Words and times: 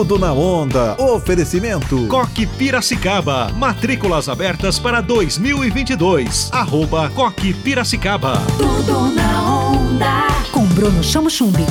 Tudo 0.00 0.18
na 0.18 0.32
onda. 0.32 0.96
Oferecimento. 0.98 2.08
Coque 2.08 2.46
Piracicaba. 2.46 3.52
Matrículas 3.52 4.30
abertas 4.30 4.78
para 4.78 5.02
2022. 5.02 6.48
Arroba 6.50 7.10
Coque 7.10 7.52
Piracicaba. 7.52 8.40
Tudo 8.56 9.14
na 9.14 9.42
onda. 9.68 10.26
Com 10.52 10.64
Bruno 10.68 11.04
Chamo 11.04 11.28
Chumbi. 11.28 11.66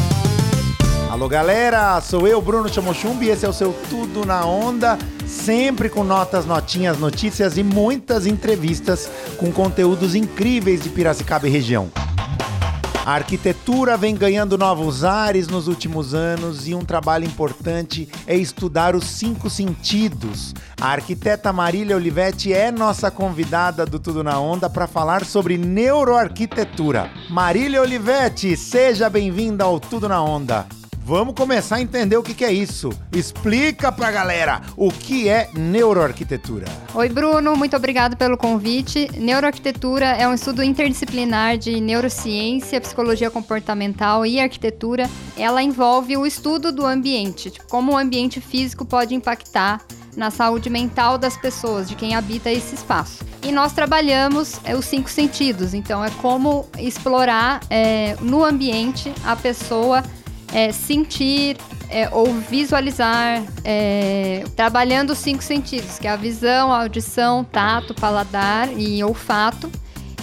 Alô 1.10 1.28
galera, 1.28 2.00
sou 2.02 2.28
eu, 2.28 2.40
Bruno 2.40 2.70
Chamochumbi, 2.70 3.26
e 3.26 3.30
esse 3.30 3.48
é 3.48 3.50
o 3.50 3.54
seu 3.54 3.74
Tudo 3.90 4.24
na 4.24 4.46
Onda, 4.46 4.96
sempre 5.26 5.90
com 5.90 6.04
notas, 6.04 6.46
notinhas, 6.46 7.00
notícias 7.00 7.58
e 7.58 7.64
muitas 7.64 8.28
entrevistas 8.28 9.10
com 9.38 9.52
conteúdos 9.52 10.14
incríveis 10.14 10.84
de 10.84 10.90
Piracicaba 10.90 11.48
e 11.48 11.52
região. 11.52 11.90
A 13.10 13.14
arquitetura 13.14 13.98
vem 13.98 14.14
ganhando 14.14 14.56
novos 14.56 15.04
ares 15.04 15.48
nos 15.48 15.68
últimos 15.68 16.14
anos 16.14 16.68
e 16.68 16.76
um 16.76 16.86
trabalho 16.86 17.26
importante 17.26 18.08
é 18.28 18.36
estudar 18.36 18.96
os 18.96 19.04
cinco 19.04 19.50
sentidos. 19.50 20.54
A 20.80 20.90
arquiteta 20.90 21.52
Marília 21.52 21.96
Olivetti 21.96 22.54
é 22.54 22.72
nossa 22.72 23.10
convidada 23.10 23.84
do 23.84 23.98
Tudo 23.98 24.24
na 24.24 24.40
Onda 24.40 24.70
para 24.70 24.86
falar 24.86 25.26
sobre 25.26 25.58
neuroarquitetura. 25.58 27.10
Marília 27.32 27.82
Olivetti, 27.82 28.56
seja 28.56 29.10
bem-vinda 29.10 29.64
ao 29.64 29.80
Tudo 29.80 30.08
na 30.08 30.22
Onda. 30.22 30.68
Vamos 31.10 31.34
começar 31.34 31.78
a 31.78 31.82
entender 31.82 32.18
o 32.18 32.22
que, 32.22 32.36
que 32.36 32.46
é 32.46 32.54
isso. 32.54 32.92
Explica 33.12 33.92
pra 33.92 34.12
galera 34.12 34.62
o 34.78 34.92
que 34.92 35.28
é 35.28 35.50
neuroarquitetura. 35.56 36.68
Oi, 36.94 37.10
Bruno, 37.10 37.56
muito 37.56 37.76
obrigado 37.76 38.16
pelo 38.16 38.38
convite. 38.38 39.10
Neuroarquitetura 39.18 40.06
é 40.06 40.28
um 40.28 40.36
estudo 40.36 40.62
interdisciplinar 40.62 41.58
de 41.58 41.82
neurociência, 41.82 42.80
psicologia 42.80 43.32
comportamental 43.32 44.24
e 44.24 44.40
arquitetura. 44.40 45.10
Ela 45.36 45.64
envolve 45.64 46.16
o 46.16 46.28
estudo 46.28 46.72
do 46.72 46.86
ambiente, 46.86 47.50
tipo, 47.50 47.68
como 47.68 47.94
o 47.94 47.98
ambiente 47.98 48.40
físico 48.40 48.86
pode 48.86 49.16
impactar 49.16 49.82
na 50.16 50.30
saúde 50.30 50.70
mental 50.70 51.18
das 51.18 51.36
pessoas, 51.36 51.90
de 51.90 51.96
quem 51.96 52.14
habita 52.14 52.52
esse 52.52 52.76
espaço. 52.76 53.26
E 53.42 53.52
nós 53.52 53.74
trabalhamos 53.74 54.60
é, 54.64 54.76
os 54.76 54.86
cinco 54.86 55.10
sentidos, 55.10 55.74
então 55.74 56.06
é 56.06 56.12
como 56.22 56.68
explorar 56.78 57.62
é, 57.68 58.16
no 58.22 58.46
ambiente 58.46 59.12
a 59.26 59.36
pessoa 59.36 60.04
é, 60.54 60.72
sentir 60.72 61.58
é, 61.90 62.10
ou 62.12 62.34
visualizar, 62.34 63.44
é, 63.64 64.44
trabalhando 64.56 65.12
os 65.12 65.18
cinco 65.18 65.44
sentidos, 65.44 65.98
que 65.98 66.08
é 66.08 66.12
a 66.12 66.16
visão, 66.16 66.72
a 66.72 66.82
audição, 66.82 67.44
tato, 67.44 67.94
paladar 67.94 68.70
e 68.78 69.04
olfato. 69.04 69.70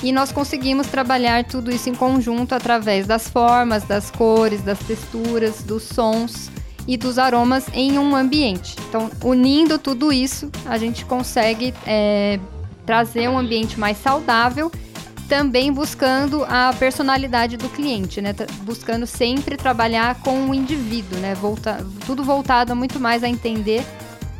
E 0.02 0.12
nós 0.12 0.30
conseguimos 0.30 0.86
trabalhar 0.88 1.44
tudo 1.44 1.70
isso 1.70 1.88
em 1.88 1.94
conjunto 1.94 2.54
através 2.54 3.06
das 3.06 3.28
formas, 3.28 3.82
das 3.84 4.10
cores, 4.10 4.62
das 4.62 4.78
texturas, 4.78 5.62
dos 5.62 5.84
sons 5.84 6.50
e 6.86 6.97
dos 6.97 7.19
aromas 7.19 7.66
em 7.72 7.98
um 7.98 8.14
ambiente. 8.14 8.77
Então, 8.88 9.10
unindo 9.24 9.78
tudo 9.78 10.12
isso, 10.12 10.50
a 10.66 10.78
gente 10.78 11.04
consegue 11.04 11.74
é, 11.86 12.38
trazer 12.84 13.28
um 13.28 13.38
ambiente 13.38 13.80
mais 13.80 13.97
saudável 13.97 14.70
também 15.28 15.72
buscando 15.72 16.44
a 16.44 16.72
personalidade 16.78 17.56
do 17.56 17.69
cliente, 17.69 18.20
né? 18.20 18.34
Buscando 18.62 19.06
sempre 19.06 19.56
trabalhar 19.56 20.16
com 20.16 20.48
o 20.48 20.55
indivíduo, 20.55 21.19
né? 21.19 21.34
Volta, 21.34 21.84
tudo 22.06 22.24
voltado 22.24 22.74
muito 22.74 22.98
mais 22.98 23.22
a 23.22 23.28
entender 23.28 23.84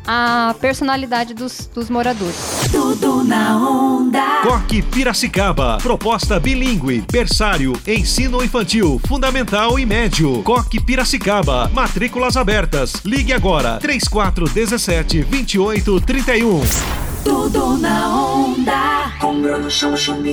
a 0.07 0.55
personalidade 0.61 1.33
dos, 1.33 1.69
dos 1.73 1.89
moradores. 1.89 2.35
Tudo 2.71 3.23
na 3.23 3.57
onda. 3.57 4.41
Coque 4.41 4.81
Piracicaba. 4.81 5.77
Proposta 5.83 6.39
bilíngue, 6.39 7.03
berçário, 7.11 7.73
ensino 7.85 8.41
infantil, 8.41 9.01
fundamental 9.05 9.77
e 9.77 9.85
médio. 9.85 10.41
Coque 10.43 10.79
Piracicaba. 10.79 11.69
Matrículas 11.73 12.37
abertas. 12.37 12.93
Ligue 13.03 13.33
agora. 13.33 13.77
3417 13.79 15.23
2831. 15.25 17.06
Tudo 17.27 17.77
na 17.77 18.07
onda. 18.07 19.11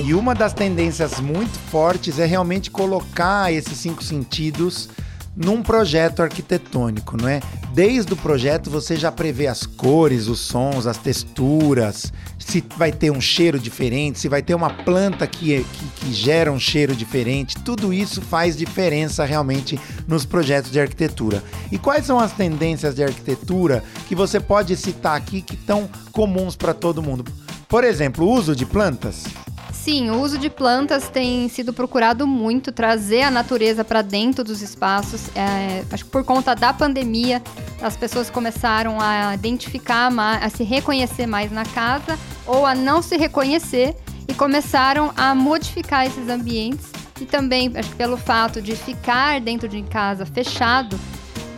E 0.01 0.13
uma 0.13 0.33
das 0.33 0.53
tendências 0.53 1.19
muito 1.19 1.59
fortes 1.69 2.19
é 2.19 2.25
realmente 2.25 2.71
colocar 2.71 3.51
esses 3.51 3.77
cinco 3.77 4.01
sentidos 4.01 4.87
num 5.35 5.61
projeto 5.61 6.21
arquitetônico, 6.21 7.17
não 7.17 7.27
é? 7.27 7.41
Desde 7.73 8.13
o 8.13 8.15
projeto 8.15 8.69
você 8.69 8.95
já 8.95 9.11
prevê 9.11 9.47
as 9.47 9.65
cores, 9.65 10.27
os 10.27 10.39
sons, 10.39 10.87
as 10.87 10.97
texturas, 10.97 12.13
se 12.39 12.63
vai 12.77 12.93
ter 12.93 13.11
um 13.11 13.19
cheiro 13.19 13.59
diferente, 13.59 14.17
se 14.17 14.29
vai 14.29 14.41
ter 14.41 14.55
uma 14.55 14.69
planta 14.69 15.27
que, 15.27 15.65
que, 15.65 16.05
que 16.05 16.13
gera 16.13 16.49
um 16.49 16.59
cheiro 16.59 16.95
diferente, 16.95 17.57
tudo 17.57 17.91
isso 17.91 18.21
faz 18.21 18.55
diferença 18.55 19.25
realmente 19.25 19.77
nos 20.07 20.23
projetos 20.25 20.71
de 20.71 20.79
arquitetura. 20.79 21.43
E 21.69 21.77
quais 21.77 22.05
são 22.05 22.17
as 22.17 22.31
tendências 22.31 22.95
de 22.95 23.03
arquitetura 23.03 23.83
que 24.05 24.15
você 24.15 24.39
pode 24.39 24.75
citar 24.75 25.17
aqui 25.17 25.41
que 25.41 25.55
estão 25.55 25.89
comuns 26.11 26.55
para 26.55 26.73
todo 26.73 27.01
mundo? 27.01 27.25
Por 27.67 27.83
exemplo, 27.83 28.25
o 28.25 28.31
uso 28.31 28.55
de 28.55 28.65
plantas. 28.65 29.25
Sim, 29.73 30.09
o 30.09 30.19
uso 30.21 30.39
de 30.39 30.49
plantas 30.49 31.09
tem 31.09 31.47
sido 31.47 31.71
procurado 31.71 32.25
muito, 32.25 32.71
trazer 32.71 33.21
a 33.21 33.29
natureza 33.29 33.83
para 33.83 34.01
dentro 34.01 34.43
dos 34.43 34.61
espaços. 34.61 35.29
É, 35.35 35.83
acho 35.91 36.05
que 36.05 36.09
por 36.09 36.23
conta 36.23 36.55
da 36.55 36.73
pandemia, 36.73 37.41
as 37.81 37.95
pessoas 37.95 38.29
começaram 38.29 38.99
a 38.99 39.35
identificar, 39.35 40.11
a 40.41 40.49
se 40.49 40.63
reconhecer 40.63 41.27
mais 41.27 41.51
na 41.51 41.65
casa 41.65 42.17
ou 42.47 42.65
a 42.65 42.73
não 42.73 43.01
se 43.01 43.15
reconhecer 43.15 43.95
e 44.27 44.33
começaram 44.33 45.11
a 45.15 45.35
modificar 45.35 46.07
esses 46.07 46.29
ambientes. 46.29 46.87
E 47.21 47.25
também, 47.25 47.71
acho 47.75 47.89
que 47.89 47.95
pelo 47.95 48.17
fato 48.17 48.61
de 48.61 48.75
ficar 48.75 49.39
dentro 49.39 49.69
de 49.69 49.81
casa 49.83 50.25
fechado, 50.25 50.99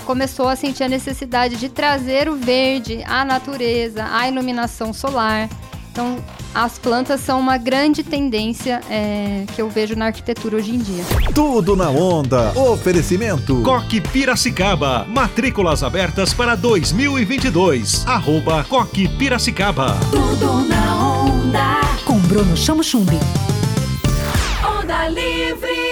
começou 0.07 0.47
a 0.47 0.55
sentir 0.55 0.85
a 0.85 0.87
necessidade 0.87 1.57
de 1.57 1.67
trazer 1.67 2.29
o 2.29 2.35
verde, 2.37 3.03
a 3.05 3.25
natureza, 3.25 4.07
a 4.09 4.25
iluminação 4.25 4.93
solar. 4.93 5.49
Então, 5.91 6.17
as 6.55 6.79
plantas 6.79 7.19
são 7.19 7.37
uma 7.37 7.57
grande 7.57 8.03
tendência 8.03 8.79
é, 8.89 9.43
que 9.53 9.61
eu 9.61 9.69
vejo 9.69 9.97
na 9.97 10.05
arquitetura 10.05 10.55
hoje 10.55 10.73
em 10.73 10.77
dia. 10.77 11.03
Tudo 11.35 11.75
na 11.75 11.89
onda. 11.89 12.57
Oferecimento. 12.57 13.61
Coque 13.63 13.99
Piracicaba. 13.99 15.05
Matrículas 15.09 15.83
abertas 15.83 16.33
para 16.33 16.55
2022. 16.55 18.07
Arroba 18.07 18.63
Coque 18.63 19.09
Piracicaba. 19.09 19.97
Tudo 20.09 20.67
na 20.69 21.25
onda. 21.25 21.81
Com 22.05 22.17
Bruno 22.19 22.55
Chamo 22.55 22.81
Chumbi. 22.81 23.19
Onda 24.63 25.09
livre. 25.09 25.86